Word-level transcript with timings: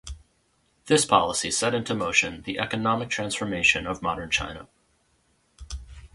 This 0.87 1.05
policy 1.05 1.51
set 1.51 1.75
into 1.75 1.93
motion 1.93 2.41
the 2.41 2.57
economic 2.57 3.11
transformation 3.11 3.85
of 3.85 4.01
modern 4.01 4.31
China. 4.31 4.67